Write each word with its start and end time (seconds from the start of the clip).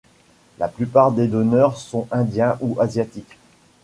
La 0.57 0.67
plupart 0.67 1.11
des 1.11 1.27
donneurs 1.27 1.77
sont 1.77 2.07
Indiens 2.11 2.57
ou 2.61 2.79
Asiatiques. 2.81 3.37